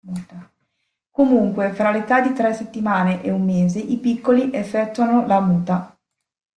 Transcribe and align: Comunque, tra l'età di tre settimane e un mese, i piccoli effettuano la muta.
Comunque, 1.11 1.73
tra 1.73 1.91
l'età 1.91 2.21
di 2.21 2.33
tre 2.33 2.55
settimane 2.55 3.21
e 3.21 3.29
un 3.29 3.43
mese, 3.45 3.77
i 3.77 3.97
piccoli 3.99 4.49
effettuano 4.51 5.27
la 5.27 5.39
muta. 5.39 5.95